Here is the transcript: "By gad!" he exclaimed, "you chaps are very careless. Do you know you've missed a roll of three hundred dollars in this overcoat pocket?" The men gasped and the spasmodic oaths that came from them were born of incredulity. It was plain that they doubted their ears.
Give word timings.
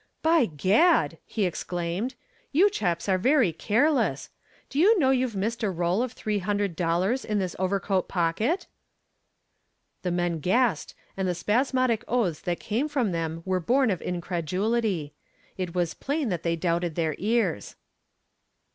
"By 0.23 0.47
gad!" 0.47 1.19
he 1.27 1.45
exclaimed, 1.45 2.15
"you 2.51 2.71
chaps 2.71 3.07
are 3.07 3.19
very 3.19 3.53
careless. 3.53 4.31
Do 4.67 4.79
you 4.79 4.97
know 4.97 5.11
you've 5.11 5.35
missed 5.35 5.61
a 5.61 5.69
roll 5.69 6.01
of 6.01 6.13
three 6.13 6.39
hundred 6.39 6.75
dollars 6.75 7.23
in 7.23 7.37
this 7.37 7.55
overcoat 7.59 8.07
pocket?" 8.09 8.65
The 10.01 10.09
men 10.09 10.39
gasped 10.39 10.95
and 11.15 11.27
the 11.27 11.35
spasmodic 11.35 12.03
oaths 12.07 12.39
that 12.41 12.59
came 12.59 12.87
from 12.87 13.11
them 13.11 13.43
were 13.45 13.59
born 13.59 13.91
of 13.91 14.01
incredulity. 14.01 15.13
It 15.55 15.75
was 15.75 15.93
plain 15.93 16.29
that 16.29 16.41
they 16.41 16.55
doubted 16.55 16.95
their 16.95 17.13
ears. 17.19 17.75